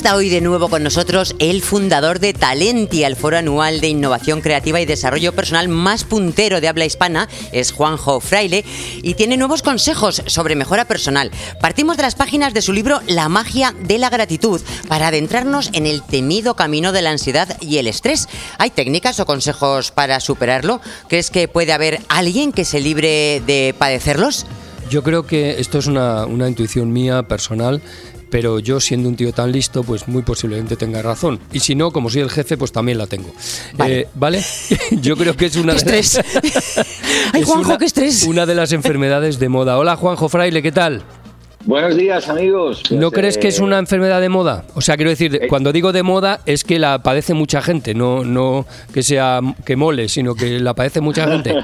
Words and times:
Está 0.00 0.16
hoy 0.16 0.30
de 0.30 0.40
nuevo 0.40 0.70
con 0.70 0.82
nosotros 0.82 1.36
el 1.40 1.60
fundador 1.60 2.20
de 2.20 2.32
Talenti, 2.32 3.04
el 3.04 3.16
foro 3.16 3.36
anual 3.36 3.82
de 3.82 3.88
innovación 3.88 4.40
creativa 4.40 4.80
y 4.80 4.86
desarrollo 4.86 5.34
personal 5.34 5.68
más 5.68 6.04
puntero 6.04 6.62
de 6.62 6.68
habla 6.68 6.86
hispana, 6.86 7.28
es 7.52 7.70
Juanjo 7.70 8.18
Fraile, 8.20 8.64
y 9.02 9.12
tiene 9.12 9.36
nuevos 9.36 9.60
consejos 9.60 10.22
sobre 10.24 10.56
mejora 10.56 10.86
personal. 10.86 11.30
Partimos 11.60 11.98
de 11.98 12.04
las 12.04 12.14
páginas 12.14 12.54
de 12.54 12.62
su 12.62 12.72
libro 12.72 13.02
La 13.08 13.28
magia 13.28 13.74
de 13.78 13.98
la 13.98 14.08
gratitud 14.08 14.62
para 14.88 15.08
adentrarnos 15.08 15.68
en 15.74 15.84
el 15.84 16.00
temido 16.02 16.56
camino 16.56 16.92
de 16.92 17.02
la 17.02 17.10
ansiedad 17.10 17.58
y 17.60 17.76
el 17.76 17.86
estrés. 17.86 18.26
¿Hay 18.56 18.70
técnicas 18.70 19.20
o 19.20 19.26
consejos 19.26 19.90
para 19.90 20.18
superarlo? 20.20 20.80
¿Crees 21.08 21.30
que 21.30 21.46
puede 21.46 21.74
haber 21.74 22.00
alguien 22.08 22.52
que 22.52 22.64
se 22.64 22.80
libre 22.80 23.42
de 23.46 23.74
padecerlos? 23.78 24.46
Yo 24.88 25.02
creo 25.02 25.26
que 25.26 25.60
esto 25.60 25.78
es 25.78 25.86
una, 25.86 26.24
una 26.24 26.48
intuición 26.48 26.90
mía 26.90 27.22
personal 27.24 27.82
pero 28.30 28.58
yo 28.60 28.80
siendo 28.80 29.08
un 29.08 29.16
tío 29.16 29.32
tan 29.32 29.52
listo, 29.52 29.82
pues 29.82 30.08
muy 30.08 30.22
posiblemente 30.22 30.76
tenga 30.76 31.02
razón. 31.02 31.40
Y 31.52 31.60
si 31.60 31.74
no, 31.74 31.90
como 31.90 32.08
soy 32.10 32.22
el 32.22 32.30
jefe, 32.30 32.56
pues 32.56 32.72
también 32.72 32.98
la 32.98 33.06
tengo. 33.06 33.30
Vale. 33.74 34.00
Eh, 34.00 34.08
¿vale? 34.14 34.42
yo 35.02 35.16
creo 35.16 35.36
que 35.36 35.46
es 35.46 35.56
una 35.56 35.74
¡Qué 35.74 35.84
de 35.84 35.98
estrés! 35.98 36.24
¡Ay, 37.34 37.40
es 37.42 37.46
Juanjo, 37.46 37.68
una- 37.70 37.78
qué 37.78 37.84
estrés! 37.84 38.22
Una 38.24 38.46
de 38.46 38.54
las 38.54 38.72
enfermedades 38.72 39.38
de 39.38 39.48
moda. 39.48 39.76
Hola, 39.78 39.96
Juanjo 39.96 40.28
Fraile, 40.28 40.62
¿qué 40.62 40.72
tal? 40.72 41.02
Buenos 41.66 41.94
días, 41.94 42.26
amigos. 42.30 42.82
¿No 42.90 43.10
Pues, 43.10 43.20
crees 43.20 43.38
que 43.38 43.48
es 43.48 43.58
eh, 43.58 43.62
una 43.62 43.78
enfermedad 43.78 44.20
de 44.22 44.30
moda? 44.30 44.64
O 44.74 44.80
sea, 44.80 44.96
quiero 44.96 45.10
decir, 45.10 45.34
Eh. 45.42 45.46
cuando 45.48 45.72
digo 45.72 45.92
de 45.92 46.02
moda 46.02 46.40
es 46.46 46.64
que 46.64 46.78
la 46.78 47.02
padece 47.02 47.34
mucha 47.34 47.60
gente, 47.60 47.92
no, 47.94 48.24
no 48.24 48.64
que 48.94 49.02
sea 49.02 49.40
que 49.66 49.76
mole, 49.76 50.08
sino 50.08 50.34
que 50.34 50.58
la 50.58 50.72
padece 50.74 51.02
mucha 51.02 51.26
gente. 51.26 51.54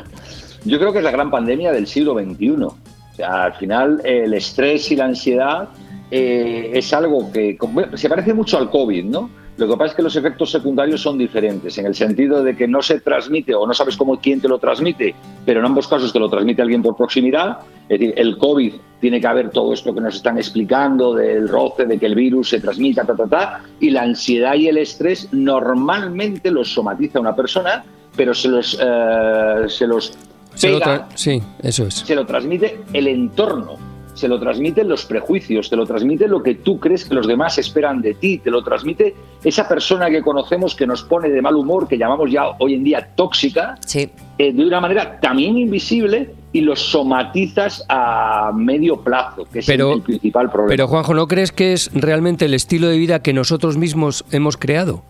Yo 0.67 0.79
creo 0.79 0.93
que 0.93 0.99
es 0.99 1.05
la 1.05 1.13
gran 1.13 1.31
pandemia 1.31 1.73
del 1.73 1.87
siglo 1.87 2.13
XXI. 2.15 2.51
O 2.63 2.77
sea, 3.17 3.45
al 3.45 3.55
final 3.55 4.03
el 4.05 4.35
estrés 4.35 4.91
y 4.91 4.97
la 4.97 5.07
ansiedad 5.07 5.69
eh, 6.11 6.71
es 6.75 6.93
algo 6.93 7.31
que 7.33 7.57
bueno, 7.73 7.97
se 7.97 8.09
parece 8.09 8.33
mucho 8.35 8.59
al 8.59 8.71
COVID, 8.71 9.05
¿no? 9.05 9.31
Lo 9.57 9.67
que 9.67 9.73
pasa 9.79 9.87
es 9.93 9.95
que 9.95 10.03
los 10.03 10.15
efectos 10.17 10.51
secundarios 10.51 11.01
son 11.01 11.17
diferentes, 11.17 11.79
en 11.79 11.87
el 11.87 11.95
sentido 11.95 12.43
de 12.43 12.55
que 12.55 12.69
no 12.69 12.83
se 12.83 13.01
transmite 13.01 13.55
o 13.55 13.67
no 13.67 13.73
sabes 13.73 13.97
cómo 13.97 14.21
quién 14.21 14.39
te 14.39 14.49
lo 14.49 14.59
transmite, 14.59 15.15
pero 15.47 15.61
en 15.61 15.67
ambos 15.67 15.89
casos 15.89 16.13
te 16.13 16.19
lo 16.19 16.29
transmite 16.29 16.61
alguien 16.61 16.83
por 16.83 16.95
proximidad. 16.95 17.61
Es 17.89 17.99
decir, 17.99 18.13
el 18.19 18.37
COVID 18.37 18.75
tiene 19.01 19.19
que 19.19 19.27
haber 19.27 19.49
todo 19.49 19.73
esto 19.73 19.95
que 19.95 20.01
nos 20.03 20.17
están 20.17 20.37
explicando 20.37 21.15
del 21.15 21.49
roce, 21.49 21.87
de 21.87 21.99
que 21.99 22.05
el 22.05 22.15
virus 22.15 22.51
se 22.51 22.61
transmita, 22.61 23.05
ta, 23.07 23.17
ta, 23.17 23.27
ta, 23.27 23.61
y 23.81 23.89
la 23.89 24.03
ansiedad 24.03 24.55
y 24.57 24.69
el 24.69 24.77
estrés 24.77 25.29
normalmente 25.33 26.51
los 26.51 26.69
somatiza 26.73 27.19
una 27.19 27.35
persona, 27.35 27.83
pero 28.15 28.35
se 28.35 28.49
los, 28.49 28.79
eh, 28.79 29.65
se 29.69 29.87
los 29.87 30.13
Se 30.55 30.71
lo 30.71 30.79
pega 30.81 31.09
tra- 31.09 31.13
sí, 31.15 31.43
eso 31.63 31.87
es. 31.87 31.95
se 31.95 32.15
lo 32.15 32.27
transmite 32.27 32.81
el 32.93 33.07
entorno, 33.09 33.77
se 34.17 34.27
lo 34.29 34.41
transmiten 34.41 34.89
los 34.89 35.05
prejuicios, 35.05 35.71
te 35.71 35.77
lo 35.77 35.87
transmite 35.87 36.27
lo 36.27 36.43
que 36.43 36.55
tú 36.57 36.81
crees 36.81 37.05
que 37.05 37.15
los 37.15 37.27
demás 37.29 37.59
esperan 37.59 38.01
de 38.03 38.15
ti, 38.15 38.39
te 38.39 38.51
lo 38.51 38.65
transmite 38.65 39.15
esa 39.45 39.69
persona 39.69 40.11
que 40.11 40.23
conocemos 40.23 40.75
que 40.75 40.87
nos 40.87 41.03
pone 41.05 41.29
de 41.29 41.41
mal 41.41 41.55
humor, 41.55 41.87
que 41.87 41.97
llamamos 41.99 42.31
ya 42.33 42.49
hoy 42.59 42.75
en 42.75 42.83
día 42.83 43.11
tóxica, 43.15 43.77
Sí. 43.87 44.11
eh, 44.39 44.53
de 44.53 44.67
una 44.67 44.81
manera 44.81 45.21
también 45.21 45.57
invisible 45.59 46.31
y 46.53 46.63
los 46.63 46.81
somatizas 46.81 47.85
a 47.89 48.51
medio 48.55 49.01
plazo, 49.03 49.47
que 49.53 49.59
es 49.61 49.67
Pero- 49.67 49.93
el 49.93 50.03
principal 50.03 50.51
problema. 50.51 50.71
Pero 50.71 50.89
Juanjo, 50.89 51.13
¿no 51.15 51.29
crees 51.29 51.53
que 51.53 51.73
es 51.75 51.91
realmente 51.93 52.47
el 52.47 52.55
estilo 52.55 52.89
de 52.89 52.97
vida 52.97 53.21
que 53.21 53.33
nosotros 53.33 53.77
mismos 53.77 54.25
hemos 54.33 54.57
creado? 54.57 55.03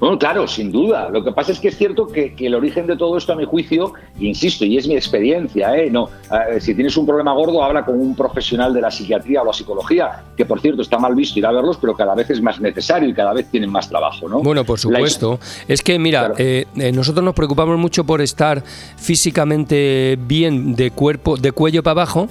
Bueno, 0.00 0.18
claro, 0.18 0.48
sin 0.48 0.72
duda. 0.72 1.10
Lo 1.10 1.22
que 1.22 1.30
pasa 1.30 1.52
es 1.52 1.60
que 1.60 1.68
es 1.68 1.76
cierto 1.76 2.06
que, 2.06 2.34
que 2.34 2.46
el 2.46 2.54
origen 2.54 2.86
de 2.86 2.96
todo 2.96 3.18
esto, 3.18 3.34
a 3.34 3.36
mi 3.36 3.44
juicio, 3.44 3.92
insisto, 4.18 4.64
y 4.64 4.78
es 4.78 4.88
mi 4.88 4.94
experiencia, 4.94 5.76
¿eh? 5.76 5.90
no, 5.90 6.08
eh, 6.50 6.58
si 6.58 6.74
tienes 6.74 6.96
un 6.96 7.04
problema 7.06 7.34
gordo, 7.34 7.62
habla 7.62 7.84
con 7.84 8.00
un 8.00 8.16
profesional 8.16 8.72
de 8.72 8.80
la 8.80 8.90
psiquiatría 8.90 9.42
o 9.42 9.44
la 9.44 9.52
psicología, 9.52 10.24
que 10.38 10.46
por 10.46 10.58
cierto 10.60 10.80
está 10.80 10.98
mal 10.98 11.14
visto 11.14 11.38
ir 11.38 11.44
a 11.44 11.52
verlos, 11.52 11.76
pero 11.78 11.94
cada 11.94 12.14
vez 12.14 12.30
es 12.30 12.40
más 12.40 12.58
necesario 12.60 13.10
y 13.10 13.12
cada 13.14 13.34
vez 13.34 13.50
tienen 13.50 13.70
más 13.70 13.90
trabajo, 13.90 14.26
¿no? 14.26 14.40
Bueno, 14.40 14.64
por 14.64 14.78
La- 14.78 14.82
supuesto. 14.82 15.38
Es 15.68 15.82
que, 15.82 15.98
mira, 15.98 16.20
Claro. 16.20 16.34
eh, 16.38 16.66
eh, 16.76 16.92
nosotros 16.92 17.22
nos 17.22 17.34
preocupamos 17.34 17.76
mucho 17.78 18.02
por 18.04 18.22
estar 18.22 18.64
físicamente 18.96 20.18
bien 20.26 20.74
de 20.76 20.90
cuerpo, 20.92 21.36
de 21.36 21.52
cuello 21.52 21.82
para 21.82 21.92
abajo. 21.92 22.26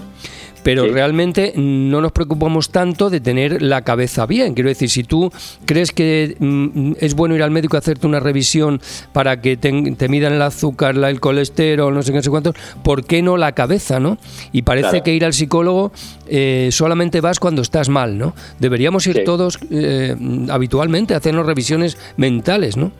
Pero 0.64 0.84
Sí. 0.84 0.90
realmente 0.92 1.54
no 1.56 2.02
nos 2.02 2.12
preocupamos 2.12 2.70
tanto 2.70 3.10
de 3.10 3.22
tener 3.22 3.62
la 3.62 3.82
cabeza 3.84 4.26
bien. 4.26 4.54
Quiero 4.54 4.70
decir, 4.70 4.90
si 4.90 5.04
tú 5.04 5.32
crees 5.66 5.92
que 5.92 6.36
mm, 6.40 6.94
es 7.00 7.16
bueno 7.16 7.34
ir 7.36 7.44
al 7.44 7.52
médico 7.52 7.78
a 7.78 7.80
hacerte 7.80 8.06
una 8.08 8.20
revisión 8.20 8.82
para 9.14 9.40
que 9.42 9.56
te, 9.58 9.72
te 9.98 10.10
midan 10.10 10.34
el 10.34 10.42
azúcar, 10.42 10.96
la- 10.98 11.10
el 11.10 11.20
colesterol, 11.20 11.94
no 11.94 12.02
sé 12.04 12.12
qué, 12.12 12.18
no 12.18 12.24
sé 12.24 12.30
cuántos, 12.30 12.56
¿por 12.84 13.06
qué 13.06 13.22
no 13.22 13.38
la 13.38 13.54
cabeza, 13.54 14.00
no? 14.00 14.18
Y 14.52 14.64
parece 14.64 14.90
Claro. 14.90 15.04
que 15.04 15.14
ir 15.16 15.26
al 15.26 15.34
psicólogo 15.34 15.92
eh, 16.28 16.70
solamente 16.72 17.22
vas 17.22 17.40
cuando 17.40 17.62
estás 17.62 17.90
mal, 17.90 18.18
¿no? 18.18 18.36
Deberíamos 18.60 19.08
ir 19.08 19.16
Sí. 19.16 19.24
todos 19.26 19.58
eh, 19.72 20.16
habitualmente 20.50 21.14
a 21.14 21.18
hacernos 21.18 21.46
revisiones 21.46 21.98
mentales, 22.18 22.76
¿no? 22.78 22.92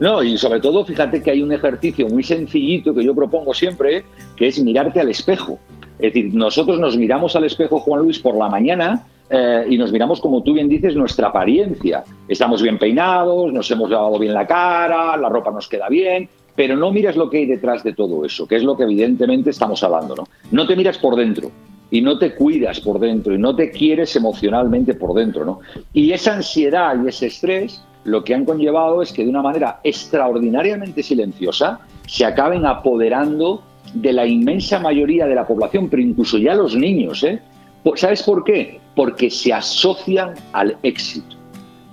No, 0.00 0.22
y 0.22 0.38
sobre 0.38 0.60
todo, 0.60 0.84
fíjate 0.84 1.22
que 1.22 1.30
hay 1.30 1.42
un 1.42 1.52
ejercicio 1.52 2.08
muy 2.08 2.22
sencillito 2.24 2.94
que 2.94 3.04
yo 3.04 3.14
propongo 3.14 3.52
siempre, 3.54 4.02
que 4.34 4.48
es 4.48 4.58
mirarte 4.62 4.98
al 4.98 5.10
espejo. 5.10 5.58
Es 6.00 6.14
decir, 6.14 6.34
nosotros 6.34 6.78
nos 6.78 6.96
miramos 6.96 7.36
al 7.36 7.44
espejo, 7.44 7.80
Juan 7.80 8.02
Luis, 8.02 8.18
por 8.18 8.36
la 8.36 8.48
mañana 8.48 9.06
eh, 9.28 9.66
y 9.68 9.78
nos 9.78 9.92
miramos, 9.92 10.20
como 10.20 10.42
tú 10.42 10.54
bien 10.54 10.68
dices, 10.68 10.96
nuestra 10.96 11.28
apariencia. 11.28 12.02
Estamos 12.26 12.62
bien 12.62 12.78
peinados, 12.78 13.52
nos 13.52 13.70
hemos 13.70 13.90
lavado 13.90 14.18
bien 14.18 14.34
la 14.34 14.46
cara, 14.46 15.16
la 15.16 15.28
ropa 15.28 15.50
nos 15.50 15.68
queda 15.68 15.88
bien, 15.88 16.28
pero 16.56 16.76
no 16.76 16.90
miras 16.90 17.16
lo 17.16 17.28
que 17.28 17.38
hay 17.38 17.46
detrás 17.46 17.84
de 17.84 17.92
todo 17.92 18.24
eso, 18.24 18.46
que 18.46 18.56
es 18.56 18.64
lo 18.64 18.76
que 18.76 18.84
evidentemente 18.84 19.50
estamos 19.50 19.82
hablando. 19.84 20.16
No, 20.16 20.24
no 20.50 20.66
te 20.66 20.74
miras 20.74 20.98
por 20.98 21.16
dentro 21.16 21.50
y 21.90 22.00
no 22.00 22.18
te 22.18 22.34
cuidas 22.34 22.80
por 22.80 22.98
dentro 22.98 23.34
y 23.34 23.38
no 23.38 23.54
te 23.54 23.70
quieres 23.70 24.14
emocionalmente 24.16 24.94
por 24.94 25.14
dentro. 25.14 25.44
¿no? 25.44 25.60
Y 25.92 26.12
esa 26.12 26.34
ansiedad 26.34 26.96
y 27.02 27.08
ese 27.08 27.26
estrés 27.26 27.82
lo 28.04 28.24
que 28.24 28.34
han 28.34 28.44
conllevado 28.44 29.02
es 29.02 29.12
que 29.12 29.24
de 29.24 29.30
una 29.30 29.42
manera 29.42 29.80
extraordinariamente 29.84 31.02
silenciosa 31.02 31.80
se 32.06 32.24
acaben 32.24 32.64
apoderando 32.64 33.62
de 33.94 34.12
la 34.12 34.26
inmensa 34.26 34.78
mayoría 34.78 35.26
de 35.26 35.34
la 35.34 35.46
población, 35.46 35.88
pero 35.88 36.02
incluso 36.02 36.38
ya 36.38 36.54
los 36.54 36.76
niños. 36.76 37.22
¿eh? 37.24 37.40
Por- 37.82 37.98
¿Sabes 37.98 38.22
por 38.22 38.44
qué? 38.44 38.80
Porque 38.94 39.30
se 39.30 39.52
asocian 39.52 40.34
al 40.52 40.76
éxito. 40.82 41.36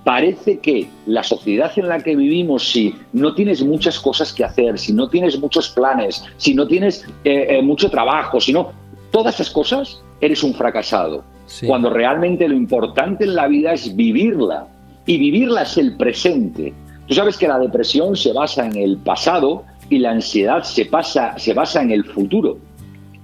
Parece 0.04 0.60
que 0.60 0.88
la 1.06 1.22
sociedad 1.22 1.72
en 1.76 1.90
la 1.90 2.00
que 2.00 2.16
vivimos, 2.16 2.72
si 2.72 2.96
no 3.12 3.36
tienes 3.36 3.62
muchas 3.62 4.00
cosas 4.00 4.32
que 4.32 4.46
hacer, 4.46 4.80
si 4.80 4.94
no 4.94 5.10
tienes 5.10 5.38
muchos 5.38 5.70
planes, 5.70 6.24
si 6.38 6.54
no 6.54 6.66
tienes 6.66 7.06
eh, 7.26 7.48
eh, 7.50 7.62
mucho 7.62 7.90
trabajo, 7.90 8.40
si 8.40 8.54
no, 8.54 8.72
todas 9.12 9.36
esas 9.36 9.50
cosas, 9.50 10.02
eres 10.22 10.44
un 10.44 10.54
fracasado. 10.54 11.26
Sí. 11.46 11.68
Cuando 11.68 11.90
realmente 11.90 12.48
lo 12.48 12.56
importante 12.56 13.26
en 13.26 13.36
la 13.36 13.48
vida 13.48 13.74
es 13.74 13.94
vivirla. 13.96 14.68
Y 15.06 15.18
vivirla 15.18 15.64
es 15.64 15.78
el 15.78 15.98
presente. 15.98 16.74
Tú 17.06 17.14
sabes 17.14 17.38
que 17.38 17.48
la 17.48 17.60
depresión 17.60 18.16
se 18.16 18.32
basa 18.34 18.66
en 18.66 18.76
el 18.78 18.98
pasado 18.98 19.64
y 19.90 20.00
la 20.00 20.12
ansiedad 20.12 20.64
se, 20.64 20.86
pasa, 20.86 21.38
se 21.38 21.54
basa 21.54 21.82
en 21.82 21.92
el 21.92 22.06
futuro. 22.06 22.58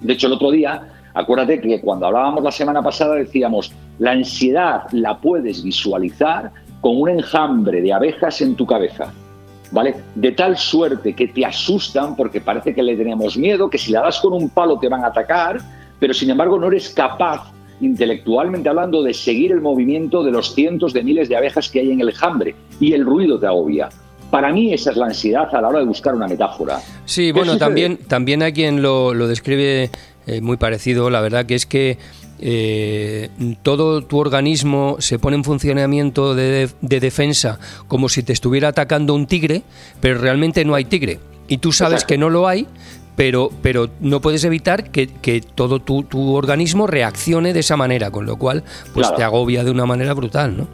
De 0.01 0.13
hecho, 0.13 0.27
el 0.27 0.33
otro 0.33 0.51
día, 0.51 0.87
acuérdate 1.13 1.61
que 1.61 1.81
cuando 1.81 2.07
hablábamos 2.07 2.43
la 2.43 2.51
semana 2.51 2.81
pasada 2.81 3.15
decíamos, 3.15 3.73
la 3.99 4.11
ansiedad 4.11 4.83
la 4.91 5.17
puedes 5.17 5.63
visualizar 5.63 6.51
con 6.81 6.99
un 7.01 7.09
enjambre 7.09 7.81
de 7.81 7.93
abejas 7.93 8.41
en 8.41 8.55
tu 8.55 8.65
cabeza. 8.65 9.13
¿Vale? 9.71 9.95
De 10.13 10.33
tal 10.33 10.55
suerte 10.55 11.13
que 11.13 11.29
te 11.29 11.43
asustan 11.45 12.15
porque 12.15 12.41
parece 12.41 12.75
que 12.75 12.83
le 12.83 12.95
tenemos 12.95 13.35
miedo, 13.37 13.69
que 13.69 13.79
si 13.79 13.91
la 13.91 14.01
das 14.01 14.19
con 14.19 14.33
un 14.33 14.49
palo 14.49 14.77
te 14.77 14.87
van 14.87 15.03
a 15.03 15.07
atacar, 15.07 15.59
pero 15.99 16.13
sin 16.13 16.29
embargo 16.29 16.59
no 16.59 16.67
eres 16.67 16.89
capaz, 16.89 17.51
intelectualmente 17.81 18.69
hablando, 18.69 19.01
de 19.01 19.15
seguir 19.15 19.51
el 19.51 19.61
movimiento 19.61 20.23
de 20.23 20.31
los 20.31 20.53
cientos 20.53 20.93
de 20.93 21.01
miles 21.01 21.27
de 21.27 21.37
abejas 21.37 21.69
que 21.69 21.79
hay 21.79 21.91
en 21.91 22.01
el 22.01 22.09
enjambre 22.09 22.53
y 22.79 22.93
el 22.93 23.03
ruido 23.03 23.39
te 23.39 23.47
agobia. 23.47 23.89
Para 24.33 24.51
mí 24.51 24.73
esa 24.73 24.89
es 24.89 24.97
la 24.97 25.05
ansiedad 25.05 25.47
a 25.53 25.61
la 25.61 25.67
hora 25.67 25.77
de 25.77 25.85
buscar 25.85 26.15
una 26.15 26.27
metáfora. 26.27 26.81
Sí, 27.05 27.27
¿Qué 27.27 27.33
bueno, 27.33 27.59
también, 27.59 27.97
también 27.97 28.41
hay 28.41 28.51
quien 28.51 28.81
lo, 28.81 29.13
lo 29.13 29.27
describe 29.27 29.91
eh, 30.25 30.41
muy 30.41 30.57
parecido, 30.57 31.11
la 31.11 31.21
verdad 31.21 31.45
que 31.45 31.53
es 31.53 31.67
que 31.67 31.99
eh, 32.39 33.29
todo 33.61 34.01
tu 34.01 34.17
organismo 34.17 34.95
se 34.97 35.19
pone 35.19 35.35
en 35.35 35.43
funcionamiento 35.43 36.33
de, 36.33 36.67
de 36.81 36.99
defensa 36.99 37.59
como 37.87 38.09
si 38.09 38.23
te 38.23 38.33
estuviera 38.33 38.69
atacando 38.69 39.13
un 39.13 39.27
tigre, 39.27 39.61
pero 40.01 40.19
realmente 40.19 40.65
no 40.65 40.73
hay 40.73 40.85
tigre. 40.85 41.19
Y 41.47 41.59
tú 41.59 41.71
sabes 41.71 41.97
Exacto. 42.01 42.13
que 42.13 42.17
no 42.17 42.31
lo 42.31 42.47
hay, 42.47 42.65
pero, 43.15 43.51
pero 43.61 43.91
no 43.99 44.19
puedes 44.19 44.43
evitar 44.45 44.89
que, 44.89 45.05
que 45.05 45.41
todo 45.41 45.79
tu, 45.79 46.01
tu 46.01 46.33
organismo 46.33 46.87
reaccione 46.87 47.53
de 47.53 47.59
esa 47.59 47.77
manera, 47.77 48.09
con 48.09 48.25
lo 48.25 48.37
cual 48.37 48.63
pues 48.95 49.05
Claro. 49.05 49.15
te 49.15 49.23
agobia 49.23 49.63
de 49.63 49.69
una 49.69 49.85
manera 49.85 50.15
brutal, 50.15 50.57
¿no? 50.57 50.67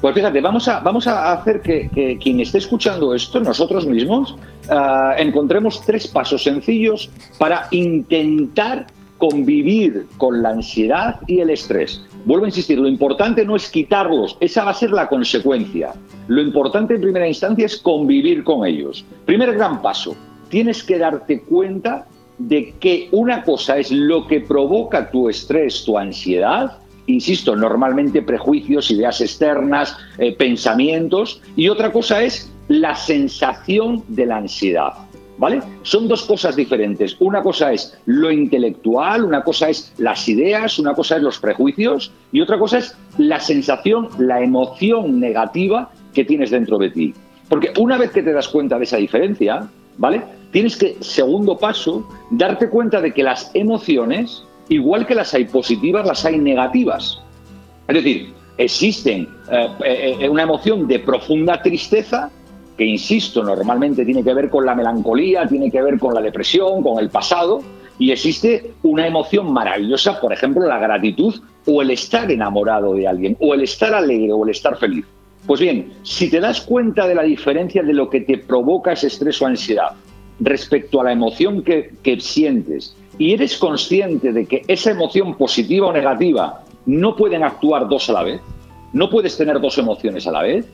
Pues 0.00 0.14
fíjate, 0.14 0.40
vamos 0.40 0.68
a, 0.68 0.78
vamos 0.78 1.08
a 1.08 1.32
hacer 1.32 1.60
que, 1.60 1.88
que 1.92 2.18
quien 2.18 2.38
esté 2.38 2.58
escuchando 2.58 3.14
esto, 3.14 3.40
nosotros 3.40 3.84
mismos, 3.84 4.36
ah, 4.70 5.16
encontremos 5.18 5.82
tres 5.84 6.06
pasos 6.06 6.44
sencillos 6.44 7.10
para 7.36 7.66
intentar 7.72 8.86
convivir 9.18 10.06
con 10.16 10.40
la 10.40 10.50
ansiedad 10.50 11.20
y 11.26 11.40
el 11.40 11.50
estrés. 11.50 12.00
Vuelvo 12.24 12.44
a 12.44 12.48
insistir, 12.48 12.78
lo 12.78 12.86
importante 12.86 13.44
no 13.44 13.56
es 13.56 13.68
quitarlos, 13.68 14.36
esa 14.38 14.64
va 14.64 14.70
a 14.70 14.74
ser 14.74 14.90
la 14.90 15.08
consecuencia. 15.08 15.92
Lo 16.28 16.40
importante 16.40 16.94
en 16.94 17.00
primera 17.00 17.26
instancia 17.26 17.66
es 17.66 17.76
convivir 17.76 18.44
con 18.44 18.64
ellos. 18.64 19.04
Primer 19.26 19.52
gran 19.54 19.82
paso, 19.82 20.16
tienes 20.48 20.84
que 20.84 20.98
darte 20.98 21.40
cuenta 21.42 22.06
de 22.38 22.74
que 22.78 23.08
una 23.10 23.42
cosa 23.42 23.78
es 23.78 23.90
lo 23.90 24.28
que 24.28 24.40
provoca 24.40 25.10
tu 25.10 25.28
estrés, 25.28 25.84
tu 25.84 25.98
ansiedad, 25.98 26.78
insisto, 27.08 27.56
normalmente 27.56 28.22
prejuicios, 28.22 28.90
ideas 28.90 29.20
externas, 29.20 29.96
eh, 30.18 30.32
pensamientos, 30.36 31.40
y 31.56 31.68
otra 31.68 31.90
cosa 31.90 32.22
es 32.22 32.50
la 32.68 32.94
sensación 32.94 34.04
de 34.08 34.26
la 34.26 34.36
ansiedad. 34.36 34.92
¿Vale? 35.38 35.62
Son 35.82 36.08
dos 36.08 36.24
cosas 36.24 36.56
diferentes. 36.56 37.16
Una 37.20 37.42
cosa 37.42 37.72
es 37.72 37.96
lo 38.06 38.32
intelectual, 38.32 39.22
una 39.22 39.42
cosa 39.42 39.70
es 39.70 39.92
las 39.96 40.28
ideas, 40.28 40.80
una 40.80 40.94
cosa 40.94 41.16
es 41.16 41.22
los 41.22 41.38
prejuicios 41.38 42.10
y 42.32 42.40
otra 42.40 42.58
cosa 42.58 42.78
es 42.78 42.96
la 43.18 43.38
sensación, 43.38 44.08
la 44.18 44.42
emoción 44.42 45.20
negativa 45.20 45.90
que 46.12 46.24
tienes 46.24 46.50
dentro 46.50 46.76
de 46.76 46.90
ti. 46.90 47.14
Porque 47.48 47.72
una 47.78 47.96
vez 47.96 48.10
que 48.10 48.24
te 48.24 48.32
das 48.32 48.48
cuenta 48.48 48.78
de 48.78 48.84
esa 48.84 48.96
diferencia, 48.96 49.70
¿vale? 49.96 50.22
Tienes 50.50 50.76
que, 50.76 50.96
segundo 51.00 51.56
paso, 51.56 52.08
darte 52.30 52.68
cuenta 52.68 53.00
de 53.00 53.12
que 53.12 53.22
las 53.22 53.52
emociones, 53.54 54.42
igual 54.68 55.06
que 55.06 55.14
las 55.14 55.34
hay 55.34 55.44
positivas, 55.44 56.06
las 56.06 56.24
hay 56.24 56.38
negativas. 56.38 57.20
Es 57.86 57.94
decir, 57.94 58.32
existen 58.56 59.28
eh, 59.50 59.68
eh, 59.84 60.16
eh, 60.20 60.28
una 60.28 60.42
emoción 60.42 60.86
de 60.86 60.98
profunda 60.98 61.62
tristeza 61.62 62.30
que 62.78 62.84
insisto, 62.84 63.42
normalmente 63.42 64.04
tiene 64.04 64.22
que 64.22 64.32
ver 64.32 64.48
con 64.48 64.64
la 64.64 64.74
melancolía, 64.74 65.46
tiene 65.48 65.68
que 65.68 65.82
ver 65.82 65.98
con 65.98 66.14
la 66.14 66.20
depresión, 66.20 66.80
con 66.80 67.00
el 67.00 67.10
pasado, 67.10 67.60
y 67.98 68.12
existe 68.12 68.70
una 68.84 69.04
emoción 69.04 69.52
maravillosa, 69.52 70.20
por 70.20 70.32
ejemplo, 70.32 70.64
la 70.64 70.78
gratitud 70.78 71.34
o 71.66 71.82
el 71.82 71.90
estar 71.90 72.30
enamorado 72.30 72.94
de 72.94 73.08
alguien, 73.08 73.36
o 73.40 73.52
el 73.52 73.62
estar 73.62 73.92
alegre 73.92 74.32
o 74.32 74.44
el 74.44 74.50
estar 74.50 74.78
feliz. 74.78 75.04
Pues 75.44 75.60
bien, 75.60 75.92
si 76.04 76.30
te 76.30 76.38
das 76.38 76.60
cuenta 76.60 77.08
de 77.08 77.16
la 77.16 77.24
diferencia 77.24 77.82
de 77.82 77.94
lo 77.94 78.08
que 78.08 78.20
te 78.20 78.38
provoca 78.38 78.92
ese 78.92 79.08
estrés 79.08 79.42
o 79.42 79.46
ansiedad 79.46 79.90
respecto 80.38 81.00
a 81.00 81.04
la 81.04 81.12
emoción 81.12 81.64
que, 81.64 81.94
que 82.02 82.20
sientes, 82.20 82.94
y 83.18 83.32
eres 83.32 83.56
consciente 83.56 84.32
de 84.32 84.46
que 84.46 84.62
esa 84.68 84.90
emoción 84.90 85.36
positiva 85.36 85.88
o 85.88 85.92
negativa 85.92 86.62
no 86.86 87.16
pueden 87.16 87.42
actuar 87.42 87.88
dos 87.88 88.08
a 88.08 88.12
la 88.12 88.22
vez, 88.22 88.40
no 88.92 89.10
puedes 89.10 89.36
tener 89.36 89.60
dos 89.60 89.76
emociones 89.78 90.26
a 90.26 90.32
la 90.32 90.42
vez, 90.42 90.66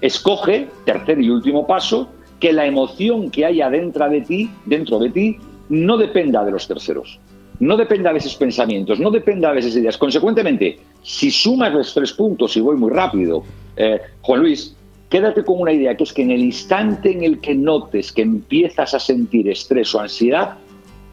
Escoge, 0.00 0.68
tercer 0.84 1.20
y 1.20 1.28
último 1.28 1.66
paso, 1.66 2.08
que 2.38 2.52
la 2.52 2.66
emoción 2.66 3.30
que 3.30 3.44
haya 3.44 3.68
dentro 3.68 4.08
de 4.08 4.20
ti, 4.20 4.50
dentro 4.64 4.98
de 4.98 5.10
ti, 5.10 5.36
no 5.68 5.96
dependa 5.96 6.44
de 6.44 6.52
los 6.52 6.68
terceros, 6.68 7.18
no 7.58 7.76
dependa 7.76 8.12
de 8.12 8.18
esos 8.18 8.36
pensamientos, 8.36 9.00
no 9.00 9.10
dependa 9.10 9.52
de 9.52 9.58
esas 9.58 9.74
ideas. 9.74 9.98
Consecuentemente, 9.98 10.78
si 11.02 11.32
sumas 11.32 11.72
los 11.72 11.92
tres 11.92 12.12
puntos, 12.12 12.56
y 12.56 12.60
voy 12.60 12.76
muy 12.76 12.92
rápido, 12.92 13.42
eh, 13.76 14.00
Juan 14.20 14.40
Luis, 14.40 14.76
quédate 15.08 15.44
con 15.44 15.60
una 15.60 15.72
idea, 15.72 15.96
que 15.96 16.04
es 16.04 16.12
que 16.12 16.22
en 16.22 16.30
el 16.30 16.44
instante 16.44 17.10
en 17.10 17.24
el 17.24 17.40
que 17.40 17.56
notes 17.56 18.12
que 18.12 18.22
empiezas 18.22 18.94
a 18.94 19.00
sentir 19.00 19.48
estrés 19.48 19.92
o 19.96 20.00
ansiedad, 20.00 20.58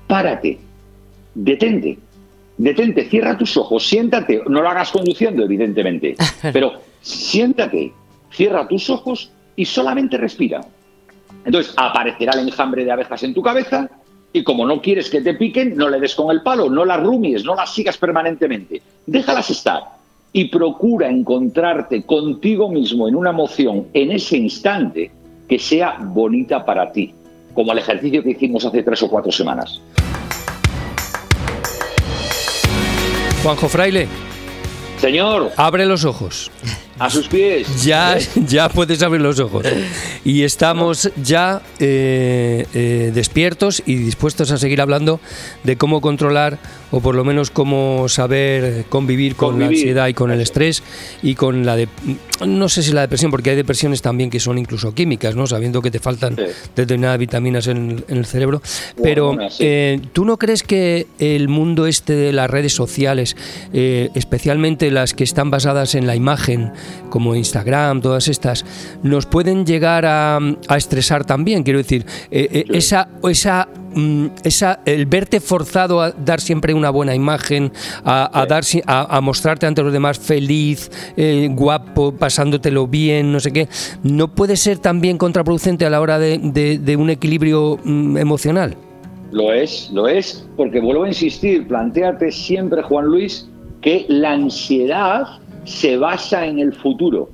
párate, 0.08 0.60
detente, 1.36 2.00
detente, 2.58 3.06
cierra 3.06 3.38
tus 3.38 3.56
ojos, 3.58 3.88
siéntate, 3.88 4.42
no 4.48 4.62
lo 4.62 4.70
hagas 4.70 4.92
conduciendo, 4.92 5.44
evidentemente, 5.44 6.16
pero 6.54 6.74
siéntate, 7.02 7.94
cierra 8.32 8.68
tus 8.68 8.90
ojos 8.90 9.32
y 9.56 9.66
solamente 9.66 10.18
respira. 10.18 10.62
Entonces 11.46 11.74
aparecerá 11.78 12.34
el 12.34 12.48
enjambre 12.48 12.84
de 12.84 12.92
abejas 12.92 13.22
en 13.24 13.34
tu 13.34 13.42
cabeza 13.42 13.90
y 14.34 14.44
como 14.44 14.66
no 14.66 14.82
quieres 14.82 15.10
que 15.10 15.22
te 15.22 15.34
piquen, 15.36 15.78
no 15.78 15.90
le 15.90 16.00
des 16.00 16.16
con 16.16 16.32
el 16.32 16.42
palo, 16.42 16.70
no 16.70 16.84
las 16.84 17.02
rumies, 17.02 17.46
no 17.46 17.56
las 17.56 17.74
sigas 17.74 17.98
permanentemente. 17.98 18.82
Déjalas 19.06 19.50
estar 19.50 19.84
y 20.34 20.50
procura 20.50 21.10
encontrarte 21.10 22.04
contigo 22.04 22.70
mismo 22.70 23.08
en 23.08 23.16
una 23.16 23.30
emoción 23.30 23.88
en 23.94 24.12
ese 24.12 24.38
instante 24.38 25.12
que 25.48 25.60
sea 25.60 25.98
bonita 26.02 26.66
para 26.66 26.92
ti, 26.92 27.14
como 27.54 27.72
el 27.72 27.78
ejercicio 27.78 28.24
que 28.24 28.32
hicimos 28.32 28.66
hace 28.66 28.84
tres 28.84 29.04
o 29.04 29.10
cuatro 29.10 29.32
semanas. 29.32 29.82
Juanjo 33.46 33.70
Fraile. 33.70 34.08
Señor. 35.00 35.52
Abre 35.56 35.86
los 35.86 36.04
ojos. 36.04 36.50
A 36.98 37.12
sus 37.12 37.28
pies. 37.28 37.84
Ya, 37.84 38.18
ya 38.48 38.70
puedes 38.70 39.04
abrir 39.04 39.22
los 39.22 39.40
ojos. 39.40 39.68
Y 40.24 40.42
estamos 40.42 41.12
ya 41.22 41.62
eh, 41.80 42.66
eh, 42.74 43.12
despiertos 43.14 43.84
y 43.86 43.98
dispuestos 43.98 44.50
a 44.50 44.58
seguir 44.58 44.82
hablando 44.82 45.20
de 45.64 45.78
cómo 45.78 46.02
controlar 46.02 46.58
o 46.96 47.02
por 47.02 47.14
lo 47.14 47.26
menos 47.26 47.52
cómo 47.52 48.08
saber 48.08 48.86
convivir 48.88 49.36
con 49.36 49.60
la 49.60 49.68
ansiedad 49.68 50.08
y 50.08 50.14
con 50.14 50.32
el 50.32 50.40
estrés 50.40 50.82
y 51.22 51.36
con 51.36 51.66
la 51.66 51.76
de 51.76 51.90
no 52.48 52.70
sé 52.70 52.84
si 52.84 52.94
la 52.94 53.02
depresión 53.02 53.32
porque 53.32 53.50
hay 53.50 53.58
depresiones 53.58 54.02
también 54.02 54.30
que 54.30 54.40
son 54.40 54.58
incluso 54.58 54.94
químicas 54.94 55.36
no 55.36 55.46
sabiendo 55.46 55.82
que 55.82 55.92
te 55.92 56.00
faltan 56.00 56.38
determinadas 56.74 57.20
vitaminas 57.20 57.68
en, 57.68 58.04
el 58.08 58.26
cerebro. 58.26 58.62
Pero 59.04 59.38
eh, 59.60 60.00
tú 60.14 60.24
no 60.24 60.38
crees 60.38 60.64
que 60.64 61.08
el 61.20 61.50
mundo 61.50 61.86
este 61.86 62.14
de 62.14 62.32
las 62.32 62.50
redes 62.50 62.74
sociales 62.74 63.36
especialmente 63.74 64.90
las 64.90 65.14
que 65.14 65.26
están 65.26 65.52
basadas 65.52 65.96
en 65.96 66.08
la 66.08 66.16
imagen 66.16 66.72
como 67.10 67.36
Instagram, 67.36 68.02
todas 68.02 68.28
estas, 68.28 68.66
nos 69.04 69.26
pueden 69.26 69.66
llegar 69.66 70.06
a, 70.06 70.40
estresar 70.76 71.26
también. 71.26 71.64
Quiero 71.64 71.80
decir, 71.80 72.06
eh, 72.32 72.48
eh, 72.52 72.66
esa, 72.70 73.10
esa, 73.24 73.68
esa, 74.44 74.80
el 74.86 75.06
verte 75.06 75.40
forzado 75.40 76.02
a 76.02 76.12
dar 76.12 76.42
siempre 76.42 76.74
una 76.74 76.90
buena 76.90 77.16
imagen, 77.16 77.72
a, 78.04 78.46
dar, 78.48 78.64
a, 78.88 79.22
mostrarte 79.22 79.66
ante 79.66 79.82
los 79.84 79.94
demás 79.94 80.20
feliz, 80.20 80.92
eh, 81.16 81.48
guapo, 81.52 82.14
pasándotelo 82.14 82.88
bien, 82.88 83.32
no 83.32 83.40
sé 83.40 83.52
qué, 83.52 83.68
¿no 84.04 84.28
puede 84.28 84.58
ser 84.58 84.80
también 84.80 85.18
contraproducente 85.18 85.86
a 85.86 85.90
la 85.90 86.02
hora 86.02 86.20
de, 86.20 86.98
un 86.98 87.10
equilibrio 87.10 87.80
mm, 87.84 88.18
emocional? 88.18 88.76
Lo 89.32 89.52
es, 89.52 89.90
lo 89.92 90.08
es, 90.08 90.48
porque 90.56 90.80
vuelvo 90.80 91.04
a 91.04 91.08
insistir, 91.08 91.68
planteate 91.68 92.32
siempre, 92.32 92.82
Juan 92.84 93.06
Luis, 93.06 93.50
que 93.82 94.06
la 94.08 94.32
ansiedad 94.32 95.40
se 95.64 95.98
basa 95.98 96.46
en 96.46 96.60
el 96.60 96.74
futuro. 96.74 97.30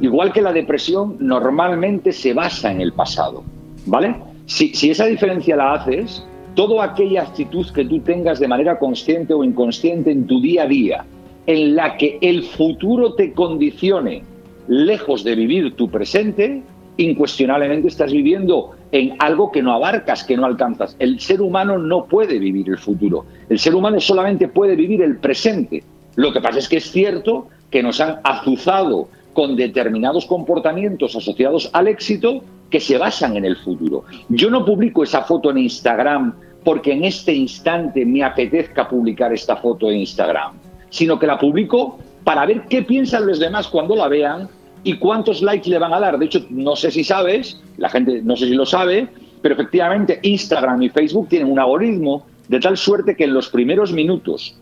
Igual 0.00 0.32
que 0.32 0.42
la 0.42 0.52
depresión 0.52 1.16
normalmente 1.20 2.12
se 2.12 2.32
basa 2.34 2.72
en 2.72 2.80
el 2.80 2.92
pasado. 2.92 3.44
¿Vale? 3.86 4.31
Si, 4.46 4.90
esa 4.90 5.06
diferencia 5.06 5.56
la 5.56 5.74
haces, 5.74 6.26
toda 6.54 6.84
aquella 6.84 7.22
actitud 7.22 7.66
que 7.72 7.84
tú 7.84 8.00
tengas 8.00 8.40
de 8.40 8.48
manera 8.48 8.78
consciente 8.78 9.32
o 9.32 9.44
inconsciente 9.44 10.10
en 10.10 10.26
tu 10.26 10.40
día 10.40 10.64
a 10.64 10.66
día, 10.66 11.04
en 11.46 11.76
la 11.76 11.96
que 11.96 12.18
el 12.20 12.42
futuro 12.42 13.14
te 13.14 13.32
condicione 13.32 14.22
lejos 14.68 15.24
de 15.24 15.34
vivir 15.34 15.74
tu 15.74 15.88
presente, 15.88 16.62
incuestionablemente 16.96 17.88
estás 17.88 18.12
viviendo 18.12 18.72
en 18.92 19.16
algo 19.18 19.50
que 19.50 19.62
no 19.62 19.72
abarcas, 19.72 20.24
que 20.24 20.36
no 20.36 20.44
alcanzas. 20.44 20.94
El 20.98 21.18
ser 21.20 21.40
humano 21.40 21.78
no 21.78 22.04
puede 22.04 22.38
vivir 22.38 22.68
el 22.68 22.78
futuro. 22.78 23.24
El 23.48 23.58
ser 23.58 23.74
humano 23.74 23.98
solamente 24.00 24.48
puede 24.48 24.76
vivir 24.76 25.02
el 25.02 25.16
presente. 25.16 25.82
Lo 26.16 26.32
que 26.32 26.40
pasa 26.40 26.58
es 26.58 26.68
que 26.68 26.76
es 26.76 26.90
cierto 26.90 27.48
que 27.70 27.82
nos 27.82 28.00
han 28.00 28.20
azuzado 28.22 29.08
con 29.32 29.56
determinados 29.56 30.26
comportamientos 30.26 31.16
asociados 31.16 31.70
al 31.72 31.88
éxito 31.88 32.42
que 32.70 32.80
se 32.80 32.98
basan 32.98 33.36
en 33.36 33.44
el 33.44 33.56
futuro. 33.56 34.04
Yo 34.28 34.50
no 34.50 34.64
publico 34.64 35.02
esa 35.02 35.22
foto 35.22 35.50
en 35.50 35.58
Instagram 35.58 36.34
porque 36.64 36.92
en 36.92 37.04
este 37.04 37.34
instante 37.34 38.04
me 38.06 38.22
apetezca 38.22 38.88
publicar 38.88 39.32
esta 39.32 39.56
foto 39.56 39.90
en 39.90 39.98
Instagram, 39.98 40.52
sino 40.90 41.18
que 41.18 41.26
la 41.26 41.38
publico 41.38 41.98
para 42.24 42.46
ver 42.46 42.62
qué 42.68 42.82
piensan 42.82 43.26
los 43.26 43.38
demás 43.38 43.68
cuando 43.68 43.96
la 43.96 44.08
vean 44.08 44.48
y 44.84 44.96
cuántos 44.96 45.42
likes 45.42 45.68
le 45.68 45.78
van 45.78 45.92
a 45.92 46.00
dar. 46.00 46.18
De 46.18 46.26
hecho, 46.26 46.44
no 46.50 46.76
sé 46.76 46.90
si 46.90 47.04
sabes, 47.04 47.60
la 47.76 47.88
gente 47.88 48.22
no 48.22 48.36
sé 48.36 48.46
si 48.46 48.54
lo 48.54 48.66
sabe, 48.66 49.08
pero 49.40 49.54
efectivamente 49.54 50.20
Instagram 50.22 50.82
y 50.82 50.88
Facebook 50.88 51.28
tienen 51.28 51.50
un 51.50 51.58
algoritmo 51.58 52.24
de 52.48 52.60
tal 52.60 52.76
suerte 52.76 53.16
que 53.16 53.24
en 53.24 53.34
los 53.34 53.48
primeros 53.48 53.92
minutos 53.92 54.56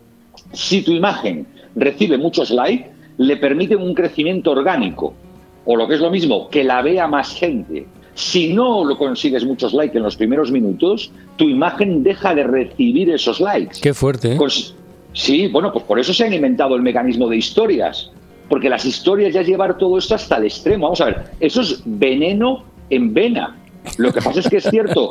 si 0.53 0.83
tu 0.83 0.93
imagen 0.93 1.47
recibe 1.75 2.19
muchos 2.19 2.51
likes, 2.51 2.90
le 3.21 3.37
permiten 3.37 3.83
un 3.83 3.93
crecimiento 3.93 4.53
orgánico. 4.53 5.13
O 5.67 5.77
lo 5.77 5.87
que 5.87 5.95
es 5.95 6.01
lo 6.01 6.11
mismo, 6.11 6.49
que 6.49 6.65
la 6.65 6.81
vea 6.81 7.07
más 7.07 7.35
gente. 7.35 7.87
Si 8.15 8.55
no 8.55 8.83
lo 8.83 8.97
consigues 8.97 9.45
muchos 9.45 9.75
likes 9.75 9.97
en 9.97 10.03
los 10.03 10.17
primeros 10.17 10.51
minutos, 10.51 11.13
tu 11.37 11.45
imagen 11.45 12.03
deja 12.03 12.35
de 12.35 12.45
recibir 12.45 13.11
esos 13.11 13.39
likes. 13.39 13.79
Qué 13.83 13.93
fuerte. 13.93 14.33
¿eh? 14.33 14.39
Sí, 15.13 15.49
bueno, 15.49 15.71
pues 15.71 15.85
por 15.85 15.99
eso 15.99 16.15
se 16.15 16.25
han 16.25 16.33
inventado 16.33 16.75
el 16.75 16.81
mecanismo 16.81 17.29
de 17.29 17.37
historias. 17.37 18.11
Porque 18.49 18.71
las 18.71 18.87
historias 18.87 19.35
ya 19.35 19.43
llevar 19.43 19.77
todo 19.77 19.99
esto 19.99 20.15
hasta 20.15 20.39
el 20.39 20.45
extremo. 20.45 20.87
Vamos 20.87 21.03
a 21.03 21.05
ver, 21.05 21.25
eso 21.41 21.61
es 21.61 21.83
veneno 21.85 22.65
en 22.89 23.13
vena. 23.13 23.55
Lo 23.99 24.15
que 24.15 24.23
pasa 24.23 24.41
es 24.41 24.49
que 24.49 24.57
es 24.57 24.65
cierto 24.65 25.11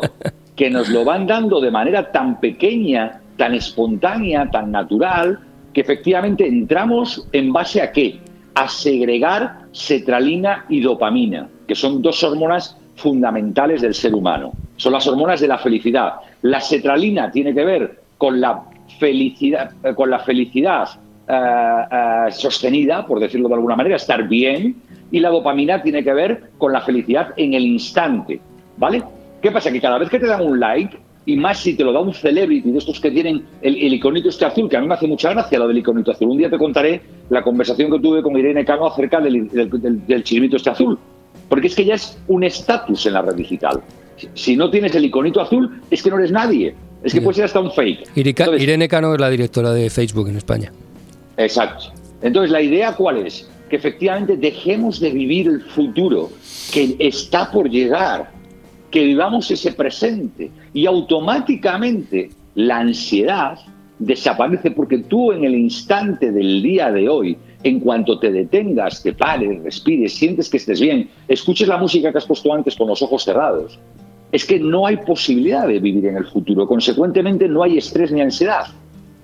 que 0.56 0.72
nos 0.72 0.90
lo 0.90 1.06
van 1.06 1.28
dando 1.28 1.62
de 1.62 1.70
manera 1.70 2.12
tan 2.12 2.40
pequeña 2.40 3.22
tan 3.40 3.56
espontánea, 3.56 4.52
tan 4.52 4.70
natural, 4.72 5.40
que 5.80 5.94
efectivamente 5.94 6.46
entramos 6.46 7.26
en 7.32 7.54
base 7.54 7.82
a 7.82 7.94
qué? 7.94 8.20
A 8.54 8.68
segregar 8.68 9.60
cetralina 9.74 10.66
y 10.68 10.82
dopamina, 10.82 11.48
que 11.66 11.74
son 11.74 12.02
dos 12.02 12.22
hormonas 12.22 12.76
fundamentales 12.98 13.82
del 13.82 13.94
ser 13.94 14.14
humano. 14.14 14.52
Son 14.76 14.92
las 14.92 15.08
hormonas 15.08 15.40
de 15.40 15.48
la 15.48 15.58
felicidad. 15.58 16.16
La 16.42 16.60
cetralina 16.60 17.32
tiene 17.32 17.54
que 17.54 17.64
ver 17.64 18.02
con 18.18 18.42
la 18.42 18.62
felicidad, 19.00 19.72
eh, 19.82 19.96
con 19.96 20.10
la 20.10 20.20
felicidad 20.20 20.90
eh, 21.30 21.86
eh, 21.90 22.32
sostenida, 22.34 23.08
por 23.08 23.22
decirlo 23.22 23.48
de 23.48 23.56
alguna 23.56 23.78
manera, 23.78 23.96
estar 23.96 24.28
bien, 24.28 24.76
y 25.10 25.22
la 25.22 25.30
dopamina 25.30 25.82
tiene 25.82 26.04
que 26.04 26.14
ver 26.14 26.50
con 26.58 26.74
la 26.74 26.82
felicidad 26.82 27.30
en 27.38 27.54
el 27.54 27.64
instante. 27.64 28.42
¿Vale? 28.76 29.02
¿Qué 29.42 29.50
pasa? 29.50 29.72
Que 29.72 29.80
cada 29.80 29.98
vez 29.98 30.10
que 30.10 30.20
te 30.20 30.28
dan 30.28 30.46
un 30.46 30.60
like, 30.60 30.98
y 31.30 31.36
más 31.36 31.60
si 31.60 31.76
te 31.76 31.84
lo 31.84 31.94
da 31.94 32.00
un 32.00 32.12
celebrity 32.12 32.72
de 32.72 32.80
estos 32.80 33.00
que 33.00 33.12
tienen 33.12 33.46
el, 33.62 33.94
iconito 33.94 34.30
este 34.30 34.46
azul, 34.46 34.68
que 34.68 34.78
a 34.78 34.82
mí 34.82 34.88
me 34.88 34.96
hace 34.96 35.06
mucha 35.06 35.30
gracia 35.30 35.60
lo 35.60 35.68
del 35.68 35.78
iconito 35.78 36.10
azul. 36.10 36.30
Un 36.30 36.40
día 36.40 36.50
te 36.50 36.58
contaré 36.58 37.02
la 37.30 37.44
conversación 37.44 37.92
que 37.92 38.00
tuve 38.00 38.24
con 38.24 38.36
Irene 38.36 38.66
Cano 38.66 38.88
acerca 38.88 39.22
del, 39.22 39.48
del, 39.48 40.24
este 40.52 40.70
azul, 40.72 40.98
porque 41.48 41.68
es 41.68 41.76
que 41.76 41.86
ya 41.86 41.94
es 41.94 42.18
un 42.28 42.44
estatus 42.44 43.06
en 43.06 43.14
la 43.14 43.22
red 43.22 43.36
digital. 43.36 43.80
Si 44.34 44.56
no 44.56 44.72
tienes 44.72 44.96
el 44.96 45.06
iconito 45.06 45.40
azul, 45.40 45.82
es 45.92 46.02
que 46.02 46.10
no 46.10 46.18
eres 46.18 46.32
nadie. 46.32 46.74
Es 47.04 47.14
que 47.14 47.22
puede 47.22 47.36
ser 47.36 47.46
hasta 47.46 47.60
un 47.60 47.72
fake. 47.72 48.10
Irene 48.16 48.88
Cano 48.88 49.14
es 49.14 49.22
la 49.22 49.30
directora 49.30 49.72
de 49.72 49.92
Facebook 49.92 50.30
en 50.30 50.38
España. 50.38 50.74
Exacto. 51.38 51.94
Entonces, 52.24 52.50
¿la 52.50 52.62
idea 52.62 52.96
cuál 52.96 53.18
es? 53.18 53.48
Que 53.70 53.76
efectivamente 53.76 54.36
dejemos 54.36 55.00
de 55.00 55.12
vivir 55.12 55.48
el 55.48 55.62
futuro 55.62 56.32
que 56.74 56.96
está 56.98 57.52
por 57.52 57.70
llegar, 57.70 58.32
que 58.92 59.04
vivamos 59.04 59.50
ese 59.52 59.72
presente 59.74 60.52
y 60.74 60.86
automáticamente 60.86 62.30
la 62.56 62.80
ansiedad 62.80 63.60
desaparece 64.00 64.72
porque 64.72 65.00
tú 65.00 65.32
en 65.32 65.44
el 65.44 65.56
instante 65.56 66.32
del 66.32 66.62
día 66.64 66.92
de 66.92 67.08
hoy, 67.10 67.38
en 67.64 67.80
cuanto 67.82 68.18
te 68.20 68.32
detengas, 68.32 69.04
te 69.04 69.14
pares, 69.14 69.62
respires, 69.62 70.14
sientes 70.14 70.50
que 70.50 70.58
estés 70.58 70.80
bien, 70.80 71.10
escuches 71.28 71.68
la 71.68 71.78
música 71.78 72.12
que 72.12 72.18
has 72.18 72.26
puesto 72.26 72.54
antes 72.54 72.76
con 72.76 72.88
los 72.88 73.02
ojos 73.02 73.24
cerrados, 73.24 73.78
es 74.32 74.46
que 74.46 74.60
no 74.60 74.86
hay 74.86 74.98
posibilidad 74.98 75.68
de 75.68 75.80
vivir 75.80 76.06
en 76.06 76.18
el 76.18 76.26
futuro. 76.26 76.68
Consecuentemente, 76.68 77.48
no 77.48 77.64
hay 77.64 77.78
estrés 77.78 78.12
ni 78.12 78.22
ansiedad. 78.22 78.68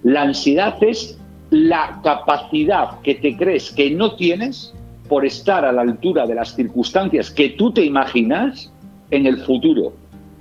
La 0.04 0.24
ansiedad 0.24 0.76
es 0.82 1.18
la 1.52 2.02
capacidad 2.04 3.00
que 3.02 3.16
te 3.16 3.38
crees 3.38 3.72
que 3.72 3.92
no 3.92 4.16
tienes 4.16 4.74
por 5.08 5.26
estar 5.26 5.64
a 5.64 5.72
la 5.72 5.84
altura 5.84 6.26
de 6.26 6.36
las 6.36 6.56
circunstancias 6.56 7.30
que 7.30 7.50
tú 7.50 7.72
te 7.72 7.86
imaginas 7.86 8.74
en 9.12 9.26
el 9.26 9.38
futuro. 9.44 9.94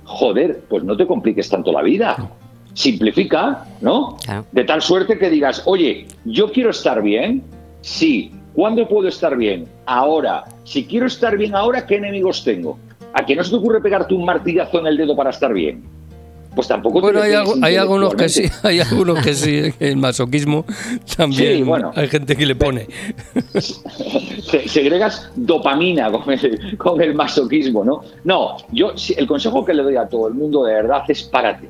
Joder, 0.03 0.61
pues 0.69 0.83
no 0.83 0.95
te 0.95 1.07
compliques 1.07 1.49
tanto 1.49 1.71
la 1.71 1.81
vida. 1.81 2.29
Simplifica, 2.73 3.65
¿no? 3.81 4.17
De 4.51 4.63
tal 4.63 4.81
suerte 4.81 5.17
que 5.17 5.29
digas, 5.29 5.63
oye, 5.65 6.07
yo 6.25 6.51
quiero 6.51 6.71
estar 6.71 7.01
bien. 7.01 7.43
Sí. 7.81 8.31
¿Cuándo 8.53 8.87
puedo 8.87 9.07
estar 9.07 9.35
bien? 9.35 9.67
Ahora. 9.85 10.45
Si 10.63 10.85
quiero 10.85 11.07
estar 11.07 11.37
bien 11.37 11.55
ahora, 11.55 11.85
¿qué 11.85 11.95
enemigos 11.95 12.43
tengo? 12.43 12.79
¿A 13.13 13.25
que 13.25 13.35
no 13.35 13.43
se 13.43 13.51
te 13.51 13.55
ocurre 13.57 13.81
pegarte 13.81 14.13
un 14.13 14.25
martillazo 14.25 14.79
en 14.79 14.87
el 14.87 14.97
dedo 14.97 15.15
para 15.15 15.29
estar 15.29 15.53
bien? 15.53 15.83
Pues 16.55 16.69
tampoco 16.69 17.01
Bueno, 17.01 17.21
hay, 17.21 17.33
hay 17.61 17.75
algunos 17.75 18.15
que 18.15 18.29
sí, 18.29 18.43
hay 18.63 18.79
algunos 18.79 19.19
que 19.23 19.33
sí, 19.33 19.73
el 19.79 19.97
masoquismo 19.97 20.65
también. 21.17 21.65
bueno, 21.65 21.91
hay 21.93 22.07
gente 22.07 22.35
que 22.35 22.45
le 22.45 22.55
pone. 22.55 22.87
Segregas 24.65 25.31
dopamina 25.35 26.09
con 26.77 27.01
el, 27.01 27.13
masoquismo, 27.13 27.83
¿no? 27.83 28.01
No, 28.23 28.57
yo 28.71 28.93
el 29.17 29.27
consejo 29.27 29.65
que 29.65 29.73
le 29.73 29.83
doy 29.83 29.97
a 29.97 30.07
todo 30.07 30.29
el 30.29 30.33
mundo 30.33 30.63
de 30.63 30.73
verdad 30.75 31.03
es 31.09 31.23
párate. 31.23 31.67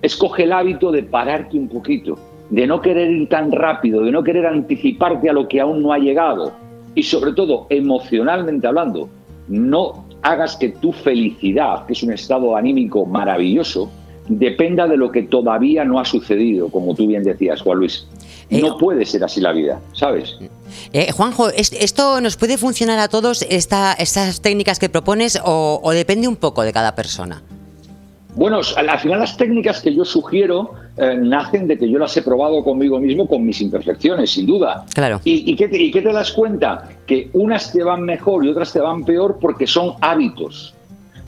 Escoge 0.00 0.44
el 0.44 0.52
hábito 0.52 0.92
de 0.92 1.02
pararte 1.02 1.58
un 1.58 1.68
poquito, 1.68 2.18
de 2.50 2.66
no 2.66 2.80
querer 2.80 3.10
ir 3.10 3.28
tan 3.28 3.50
rápido, 3.50 4.02
de 4.02 4.12
no 4.12 4.22
querer 4.22 4.46
anticiparte 4.46 5.28
a 5.28 5.32
lo 5.32 5.48
que 5.48 5.60
aún 5.60 5.82
no 5.82 5.92
ha 5.92 5.98
llegado. 5.98 6.52
Y 6.94 7.02
sobre 7.02 7.32
todo, 7.32 7.66
emocionalmente 7.68 8.66
hablando, 8.66 9.08
no 9.48 10.04
hagas 10.22 10.56
que 10.56 10.70
tu 10.70 10.92
felicidad, 10.92 11.86
que 11.86 11.92
es 11.94 12.02
un 12.02 12.12
estado 12.12 12.56
anímico 12.56 13.04
maravilloso, 13.06 13.90
dependa 14.30 14.86
de 14.86 14.96
lo 14.96 15.10
que 15.10 15.24
todavía 15.24 15.84
no 15.84 15.98
ha 15.98 16.04
sucedido, 16.04 16.68
como 16.68 16.94
tú 16.94 17.06
bien 17.06 17.24
decías, 17.24 17.60
Juan 17.62 17.78
Luis. 17.78 18.06
No 18.48 18.68
eh, 18.68 18.72
puede 18.78 19.04
ser 19.04 19.24
así 19.24 19.40
la 19.40 19.52
vida, 19.52 19.80
¿sabes? 19.92 20.38
Eh, 20.92 21.10
Juanjo, 21.12 21.50
¿esto 21.50 22.20
nos 22.20 22.36
puede 22.36 22.56
funcionar 22.56 22.98
a 22.98 23.08
todos, 23.08 23.44
esta, 23.48 23.92
estas 23.92 24.40
técnicas 24.40 24.78
que 24.78 24.88
propones, 24.88 25.40
o, 25.44 25.90
depende 25.92 26.28
un 26.28 26.36
poco 26.36 26.62
de 26.62 26.72
cada 26.72 26.94
persona? 26.94 27.42
Bueno, 28.36 28.60
al 28.76 28.98
final 29.00 29.18
las 29.18 29.36
técnicas 29.36 29.80
que 29.80 29.92
yo 29.92 30.04
sugiero 30.04 30.74
eh, 30.96 31.16
nacen 31.16 31.66
de 31.66 31.76
que 31.76 31.90
yo 31.90 31.98
las 31.98 32.16
he 32.16 32.22
probado 32.22 32.62
conmigo 32.62 33.00
mismo 33.00 33.26
con 33.26 33.44
mis 33.44 33.60
imperfecciones, 33.60 34.30
sin 34.30 34.46
duda. 34.46 34.84
Claro. 34.94 35.20
¿Y, 35.24 35.56
qué 35.56 35.66
te, 35.66 35.90
te 35.90 36.12
das 36.12 36.30
cuenta? 36.30 36.88
Que 37.06 37.28
unas 37.32 37.72
te 37.72 37.82
van 37.82 38.02
mejor 38.02 38.44
y 38.44 38.48
otras 38.48 38.72
te 38.72 38.78
van 38.78 39.02
peor 39.02 39.38
porque 39.40 39.66
son 39.66 39.94
hábitos. 40.00 40.74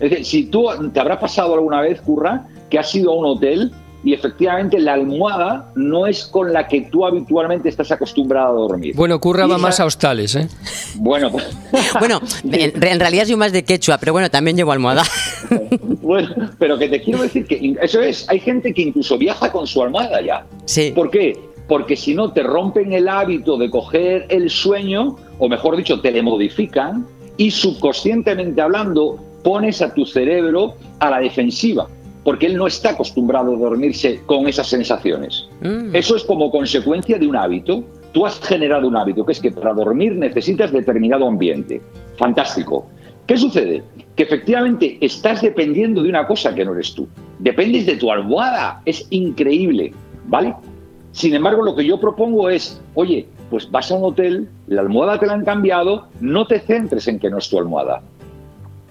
Es 0.03 0.11
decir, 0.11 0.27
si 0.27 0.45
tú 0.47 0.67
te 0.93 0.99
habrá 0.99 1.21
pasado 1.21 1.55
alguna 1.55 1.81
vez, 1.81 2.01
Curra, 2.01 2.49
que 2.69 2.77
has 2.77 2.93
ido 2.93 3.13
a 3.13 3.15
un 3.15 3.25
hotel 3.25 3.73
y 4.03 4.13
efectivamente 4.13 4.81
la 4.81 4.95
almohada 4.95 5.71
no 5.77 6.09
es 6.09 6.25
con 6.25 6.53
la 6.53 6.67
que 6.67 6.81
tú 6.81 7.07
habitualmente 7.07 7.69
estás 7.69 7.93
acostumbrado 7.93 8.49
a 8.49 8.69
dormir. 8.69 8.97
Bueno, 8.97 9.21
Curra 9.21 9.47
va 9.47 9.59
más 9.59 9.79
a 9.79 9.85
hostales, 9.85 10.35
¿eh? 10.35 10.49
Bueno, 10.97 11.31
pues- 11.33 11.57
bueno, 12.01 12.21
en, 12.51 12.99
realidad 12.99 13.27
soy 13.27 13.37
más 13.37 13.53
de 13.53 13.65
quechua, 13.65 13.99
pero 13.99 14.13
bueno, 14.13 14.29
también 14.29 14.57
llevo 14.57 14.73
almohada. 14.73 15.05
bueno, 16.03 16.51
pero 16.59 16.77
que 16.77 16.89
te 16.89 17.01
quiero 17.01 17.23
decir 17.23 17.47
que 17.47 17.77
eso 17.81 18.01
es, 18.01 18.29
hay 18.29 18.41
gente 18.41 18.75
que 18.75 18.83
incluso 18.83 19.17
viaja 19.17 19.53
con 19.53 19.69
su 19.69 19.81
almohada 19.83 20.21
ya. 20.21 20.45
Sí. 20.65 20.91
¿Por 20.93 21.13
qué? 21.13 21.39
Porque 21.69 21.95
si 21.95 22.13
no 22.13 22.33
te 22.33 22.43
rompen 22.43 22.93
el 22.93 23.09
hábito 23.09 23.57
de 23.57 23.71
coger 23.71 24.27
el 24.31 24.51
sueño, 24.51 25.17
o 25.39 25.49
mejor 25.49 25.77
dicho, 25.77 26.01
te 26.01 26.11
le 26.11 26.23
modifican 26.23 27.07
y 27.37 27.53
subconscientemente 27.53 28.61
hablando 28.61 29.32
pones 29.43 29.83
a 29.83 29.93
tu 29.93 30.05
cerebro 30.07 30.75
a 30.99 31.11
la 31.11 31.21
defensiva 31.21 31.89
porque 32.25 32.47
él 32.47 32.57
no 32.57 32.67
está 32.67 32.91
acostumbrado 32.91 33.55
a 33.55 33.59
dormirse 33.59 34.21
con 34.27 34.47
esas 34.47 34.69
sensaciones. 34.69 35.49
Mm. 35.61 35.95
Eso 35.95 36.17
es 36.17 36.25
como 36.25 36.51
consecuencia 36.51 37.19
de 37.19 37.27
un 37.27 37.37
hábito. 37.37 37.85
Tú 38.13 38.27
has 38.27 38.39
generado 38.41 38.87
un 38.87 38.97
hábito, 38.97 39.25
que 39.25 39.33
es 39.33 39.41
que 39.41 39.51
para 39.51 39.73
dormir 39.75 40.15
necesitas 40.15 40.73
determinado 40.73 41.27
ambiente. 41.27 41.81
Fantástico. 42.17 42.87
¿Qué 43.27 43.37
sucede? 43.37 43.83
Que 44.15 44.25
efectivamente 44.25 44.99
estás 45.01 45.43
dependiendo 45.43 46.03
de 46.03 46.11
una 46.11 46.27
cosa 46.27 46.55
que 46.55 46.65
no 46.65 46.75
eres 46.75 46.95
tú. 46.95 47.09
Dependes 47.39 47.87
de 47.87 47.97
tu 47.97 48.11
almohada. 48.11 48.83
Es 48.85 49.07
increíble, 49.11 49.93
¿vale? 50.27 50.55
Sin 51.13 51.35
embargo, 51.35 51.63
lo 51.63 51.75
que 51.75 51.85
yo 51.85 52.01
propongo 52.01 52.49
es, 52.49 52.81
oye, 52.95 53.27
pues 53.51 53.71
vas 53.71 53.91
a 53.91 53.97
un 53.97 54.05
hotel, 54.05 54.49
la 54.67 54.81
almohada 54.81 55.19
te 55.19 55.27
la 55.27 55.35
han 55.35 55.45
cambiado, 55.45 56.07
no 56.21 56.47
te 56.47 56.61
centres 56.61 57.07
en 57.07 57.19
que 57.19 57.29
no 57.29 57.39
es 57.39 57.51
tu 57.51 57.59
almohada. 57.59 58.03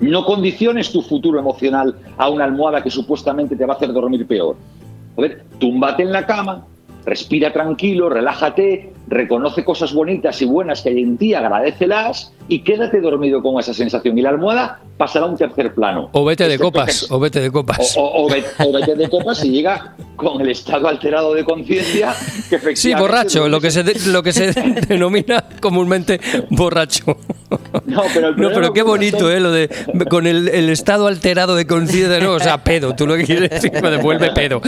No 0.01 0.25
condiciones 0.25 0.91
tu 0.91 1.01
futuro 1.01 1.39
emocional 1.39 1.95
a 2.17 2.29
una 2.29 2.43
almohada 2.43 2.81
que 2.81 2.89
supuestamente 2.89 3.55
te 3.55 3.65
va 3.65 3.73
a 3.73 3.77
hacer 3.77 3.93
dormir 3.93 4.25
peor. 4.25 4.57
Túmbate 5.59 6.01
en 6.01 6.11
la 6.11 6.25
cama, 6.25 6.65
respira 7.05 7.53
tranquilo, 7.53 8.09
relájate, 8.09 8.93
reconoce 9.07 9.63
cosas 9.63 9.93
bonitas 9.93 10.41
y 10.41 10.45
buenas 10.45 10.81
que 10.81 10.89
hay 10.89 11.01
en 11.01 11.17
ti, 11.17 11.35
agradecelas 11.35 12.33
y 12.51 12.59
quédate 12.59 12.99
dormido 12.99 13.41
con 13.41 13.57
esa 13.61 13.73
sensación. 13.73 14.17
Y 14.17 14.21
la 14.21 14.29
almohada 14.29 14.81
pasará 14.97 15.25
a 15.25 15.29
un 15.29 15.37
tercer 15.37 15.73
plano. 15.73 16.09
O 16.11 16.25
vete 16.25 16.49
de 16.49 16.59
copas, 16.59 17.09
o 17.09 17.17
vete 17.17 17.39
de 17.39 17.49
copas. 17.49 17.95
O, 17.97 18.29
vete, 18.29 18.93
de 18.93 19.09
copas 19.09 19.45
y 19.45 19.51
llega 19.51 19.95
con 20.17 20.41
el 20.41 20.49
estado 20.49 20.89
alterado 20.89 21.33
de 21.33 21.45
conciencia 21.45 22.13
Sí, 22.75 22.93
borracho, 22.93 23.47
lo 23.47 23.61
que 23.61 23.71
se, 23.71 24.09
lo 24.09 24.21
que 24.21 24.33
se 24.33 24.51
denomina 24.51 25.45
comúnmente 25.61 26.19
borracho. 26.49 27.17
No, 27.85 28.03
pero, 28.13 28.73
qué 28.73 28.81
bonito, 28.81 29.31
¿eh? 29.31 29.39
Lo 29.39 29.51
de 29.51 29.69
con 30.09 30.27
el, 30.27 30.47
estado 30.69 31.07
alterado 31.07 31.55
de 31.55 31.65
conciencia, 31.65 32.19
no, 32.19 32.33
o 32.33 32.39
sea, 32.39 32.61
pedo, 32.61 32.93
tú 32.95 33.07
lo 33.07 33.15
que 33.15 33.23
quieres 33.23 33.49
decir, 33.61 33.71
me 33.81 33.89
devuelve 33.89 34.31
pedo. 34.31 34.61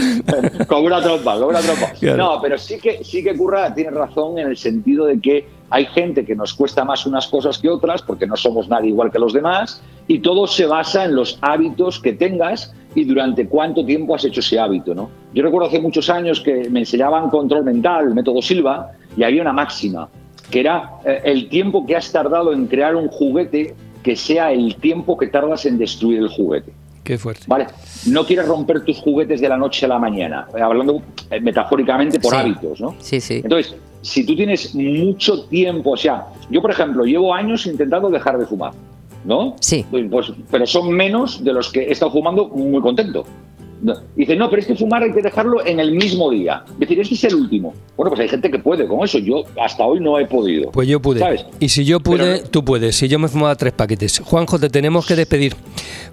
Con 0.66 0.84
una 0.84 1.02
trompa, 1.02 1.38
con 1.38 1.48
una 1.48 1.60
trompa. 1.60 1.92
No, 2.16 2.40
pero 2.40 2.56
sí 2.56 2.78
que, 2.78 3.04
sí 3.04 3.22
que 3.22 3.36
Curra 3.36 3.74
tiene 3.74 3.90
razón 3.90 4.38
en 4.38 4.48
el 4.48 4.56
sentido 4.56 5.04
de 5.04 5.20
que 5.20 5.46
hay 5.70 5.86
gente 5.86 6.24
que 6.24 6.34
nos 6.34 6.54
cuesta 6.54 6.84
más 6.84 7.06
unas 7.06 7.26
cosas 7.26 7.58
que 7.58 7.68
otras 7.68 8.02
porque 8.02 8.26
no 8.26 8.36
somos 8.36 8.68
nadie 8.68 8.90
igual 8.90 9.10
que 9.10 9.18
los 9.18 9.32
demás 9.32 9.82
y 10.06 10.18
todo 10.18 10.46
se 10.46 10.66
basa 10.66 11.04
en 11.04 11.14
los 11.14 11.38
hábitos 11.40 11.98
que 12.00 12.12
tengas 12.12 12.74
y 12.94 13.04
durante 13.04 13.48
cuánto 13.48 13.84
tiempo 13.84 14.14
has 14.14 14.24
hecho 14.24 14.40
ese 14.40 14.58
hábito. 14.58 14.94
¿no? 14.94 15.10
Yo 15.32 15.42
recuerdo 15.42 15.68
hace 15.68 15.80
muchos 15.80 16.08
años 16.10 16.40
que 16.40 16.68
me 16.70 16.80
enseñaban 16.80 17.30
control 17.30 17.64
mental, 17.64 18.08
el 18.08 18.14
método 18.14 18.40
Silva, 18.40 18.92
y 19.16 19.22
había 19.22 19.42
una 19.42 19.52
máxima, 19.52 20.08
que 20.50 20.60
era 20.60 20.92
eh, 21.04 21.22
el 21.24 21.48
tiempo 21.48 21.86
que 21.86 21.96
has 21.96 22.10
tardado 22.12 22.52
en 22.52 22.66
crear 22.66 22.94
un 22.94 23.08
juguete 23.08 23.74
que 24.02 24.16
sea 24.16 24.52
el 24.52 24.76
tiempo 24.76 25.16
que 25.16 25.28
tardas 25.28 25.64
en 25.66 25.78
destruir 25.78 26.18
el 26.18 26.28
juguete. 26.28 26.72
Qué 27.02 27.18
fuerte. 27.18 27.44
Vale, 27.46 27.66
no 28.06 28.24
quieres 28.24 28.46
romper 28.46 28.84
tus 28.84 28.98
juguetes 28.98 29.40
de 29.40 29.48
la 29.48 29.56
noche 29.56 29.84
a 29.86 29.88
la 29.88 29.98
mañana, 29.98 30.46
eh, 30.56 30.60
hablando 30.60 31.02
eh, 31.30 31.40
metafóricamente 31.40 32.18
por 32.20 32.34
hábitos, 32.34 32.80
¿no? 32.80 32.94
Sí, 32.98 33.20
sí. 33.20 33.40
Entonces, 33.42 33.74
si 34.04 34.24
tú 34.24 34.36
tienes 34.36 34.74
mucho 34.74 35.44
tiempo, 35.44 35.92
o 35.92 35.96
sea, 35.96 36.26
yo 36.50 36.60
por 36.60 36.70
ejemplo 36.70 37.04
llevo 37.04 37.32
años 37.32 37.66
intentando 37.66 38.10
dejar 38.10 38.38
de 38.38 38.44
fumar, 38.44 38.72
¿no? 39.24 39.56
Sí. 39.60 39.84
Pues, 39.90 40.30
pero 40.50 40.66
son 40.66 40.90
menos 40.90 41.42
de 41.42 41.54
los 41.54 41.72
que 41.72 41.84
he 41.84 41.92
estado 41.92 42.12
fumando 42.12 42.48
muy 42.48 42.82
contento. 42.82 43.24
Dice, 44.16 44.34
no, 44.36 44.48
pero 44.48 44.62
es 44.62 44.66
que 44.66 44.74
fumar 44.74 45.02
hay 45.02 45.12
que 45.12 45.20
dejarlo 45.20 45.64
en 45.64 45.78
el 45.78 45.92
mismo 45.92 46.30
día. 46.30 46.64
Es 46.72 46.78
decir, 46.78 47.00
este 47.00 47.14
es 47.14 47.24
el 47.24 47.34
último. 47.34 47.74
Bueno, 47.96 48.10
pues 48.10 48.20
hay 48.20 48.28
gente 48.28 48.50
que 48.50 48.58
puede 48.58 48.86
con 48.86 49.04
eso. 49.04 49.18
Yo 49.18 49.42
hasta 49.60 49.84
hoy 49.84 50.00
no 50.00 50.18
he 50.18 50.26
podido. 50.26 50.70
Pues 50.70 50.88
yo 50.88 51.00
pude. 51.00 51.22
Y 51.60 51.68
si 51.68 51.84
yo 51.84 52.00
pude, 52.00 52.44
tú 52.44 52.64
puedes. 52.64 52.96
Si 52.96 53.08
yo 53.08 53.18
me 53.18 53.28
fumaba 53.28 53.54
tres 53.56 53.74
paquetes. 53.74 54.20
Juanjo, 54.20 54.58
te 54.58 54.70
tenemos 54.70 55.06
que 55.06 55.16
despedir. 55.16 55.54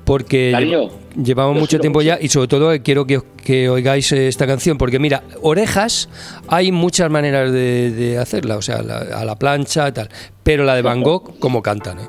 Porque 0.03 0.89
llevamos 1.15 1.57
mucho 1.57 1.79
tiempo 1.79 2.01
ya 2.01 2.17
y 2.19 2.27
sobre 2.29 2.47
todo 2.47 2.71
quiero 2.83 3.05
que, 3.05 3.69
oigáis 3.69 4.11
esta 4.11 4.45
canción. 4.45 4.77
Porque 4.77 4.99
mira, 4.99 5.23
orejas 5.41 6.09
hay 6.47 6.73
muchas 6.73 7.09
maneras 7.09 7.53
de, 7.53 8.17
hacerla. 8.19 8.57
O 8.57 8.61
sea, 8.61 8.77
a 8.77 9.23
la 9.23 9.35
plancha 9.37 9.87
y 9.87 9.91
tal. 9.93 10.09
Pero 10.43 10.65
la 10.65 10.75
de 10.75 10.81
Van 10.81 11.01
Gogh, 11.03 11.39
como 11.39 11.61
cantan. 11.61 11.99
¿eh? 11.99 12.07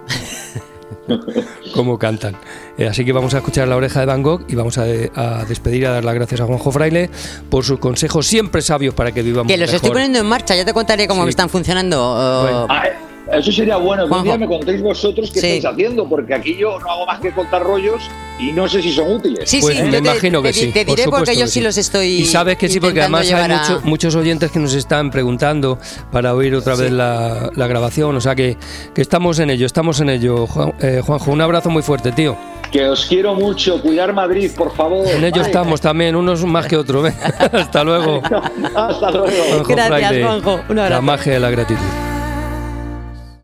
como 1.74 1.98
cantan. 1.98 2.36
Eh, 2.78 2.88
así 2.88 3.04
que 3.04 3.12
vamos 3.12 3.34
a 3.34 3.38
escuchar 3.38 3.68
la 3.68 3.76
oreja 3.76 4.00
de 4.00 4.06
Van 4.06 4.22
Gogh 4.22 4.44
y 4.48 4.54
vamos 4.54 4.78
a, 4.78 4.84
a, 5.14 5.44
despedir 5.44 5.82
y 5.82 5.84
a 5.84 5.90
dar 5.90 6.04
las 6.04 6.14
gracias 6.14 6.40
a 6.40 6.46
Juanjo 6.46 6.72
Fraile 6.72 7.10
por 7.50 7.64
sus 7.64 7.78
consejos 7.78 8.26
siempre 8.26 8.62
sabios 8.62 8.94
para 8.94 9.12
que 9.12 9.22
vivamos 9.22 9.50
Que 9.52 9.58
los 9.58 9.66
mejor. 9.68 9.76
estoy 9.76 9.90
poniendo 9.90 10.18
en 10.20 10.26
marcha, 10.26 10.56
ya 10.56 10.64
te 10.64 10.72
contaré 10.72 11.06
cómo 11.06 11.24
Sí. 11.24 11.28
están 11.30 11.48
funcionando. 11.50 12.42
Bueno. 12.42 12.64
uh, 12.64 13.11
eso 13.32 13.50
sería 13.52 13.76
bueno, 13.76 14.02
que 14.04 14.06
un 14.06 14.10
Juanjo. 14.10 14.24
día 14.24 14.38
me 14.38 14.46
contéis 14.46 14.82
vosotros 14.82 15.30
qué 15.32 15.40
Sí. 15.40 15.46
estáis 15.46 15.64
haciendo, 15.74 16.08
porque 16.08 16.34
aquí 16.34 16.56
yo 16.56 16.78
no 16.78 16.90
hago 16.90 17.06
más 17.06 17.20
que 17.20 17.30
contar 17.32 17.62
rollos 17.62 18.02
y 18.38 18.52
no 18.52 18.68
sé 18.68 18.82
si 18.82 18.92
son 18.92 19.12
útiles. 19.12 19.48
Sí, 19.48 19.60
Pues 19.60 19.76
sí, 19.76 19.82
me 19.84 19.90
te- 19.92 19.98
imagino 19.98 20.42
que 20.42 20.48
te, 20.48 20.54
sí. 20.54 20.66
Te 20.72 20.84
por 20.84 20.96
diré 20.96 21.04
porque 21.08 21.20
supuesto 21.32 21.40
yo 21.40 21.46
sí 21.46 21.60
los 21.60 21.76
estoy. 21.78 22.06
Y 22.08 22.24
sabes 22.26 22.56
que 22.58 22.68
sí, 22.68 22.80
porque 22.80 23.00
además 23.00 23.30
hay 23.32 23.50
a- 23.50 23.58
mucho- 23.58 23.80
muchos 23.84 24.14
oyentes 24.16 24.50
que 24.50 24.58
nos 24.58 24.74
están 24.74 25.10
preguntando 25.10 25.78
para 26.10 26.34
oír 26.34 26.54
otra 26.54 26.74
vez 26.74 26.90
la, 26.90 27.50
la 27.54 27.66
grabación. 27.66 28.16
O 28.16 28.20
sea 28.20 28.34
que, 28.34 28.56
que 28.94 29.02
estamos 29.02 29.38
en 29.38 29.50
ello, 29.50 29.66
estamos 29.66 30.00
en 30.00 30.10
ello. 30.10 30.46
Juan- 30.46 30.74
eh, 30.80 31.00
Juanjo, 31.04 31.30
un 31.30 31.40
abrazo 31.40 31.70
muy 31.70 31.82
fuerte, 31.82 32.12
tío. 32.12 32.36
Que 32.70 32.86
os 32.88 33.04
quiero 33.04 33.34
mucho, 33.34 33.80
cuidar 33.82 34.14
Madrid, 34.14 34.50
por 34.56 34.74
favor. 34.74 35.06
En 35.06 35.22
ello 35.24 35.36
Vale. 35.36 35.46
estamos 35.46 35.80
también, 35.80 36.16
unos 36.16 36.42
más 36.44 36.66
que 36.66 36.76
otros. 36.76 37.02
Venga, 37.02 37.26
Hasta 37.52 37.84
luego. 37.84 38.22
Hasta 38.74 39.10
luego. 39.10 39.26
Juanjo 39.50 39.72
Gracias, 39.74 39.98
Fraile, 40.08 40.24
Juanjo. 40.24 40.60
Un 40.70 40.76
La 40.76 40.84
abrazo. 40.84 41.02
magia 41.02 41.32
de 41.34 41.40
la 41.40 41.50
gratitud. 41.50 42.11